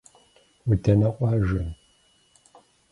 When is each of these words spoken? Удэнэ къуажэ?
Удэнэ 0.69 1.09
къуажэ? 1.15 1.61